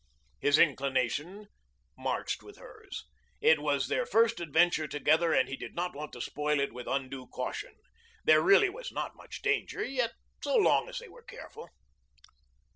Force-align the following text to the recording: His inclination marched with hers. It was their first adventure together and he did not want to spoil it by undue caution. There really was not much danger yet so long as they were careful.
His 0.39 0.57
inclination 0.57 1.47
marched 1.95 2.41
with 2.41 2.57
hers. 2.57 3.05
It 3.39 3.59
was 3.59 3.85
their 3.87 4.07
first 4.07 4.39
adventure 4.39 4.87
together 4.87 5.31
and 5.31 5.47
he 5.47 5.55
did 5.55 5.75
not 5.75 5.93
want 5.95 6.11
to 6.13 6.21
spoil 6.21 6.59
it 6.59 6.73
by 6.73 6.81
undue 6.87 7.27
caution. 7.27 7.75
There 8.23 8.41
really 8.41 8.69
was 8.71 8.91
not 8.91 9.15
much 9.15 9.43
danger 9.43 9.83
yet 9.85 10.13
so 10.43 10.55
long 10.57 10.89
as 10.89 10.97
they 10.97 11.07
were 11.07 11.21
careful. 11.21 11.69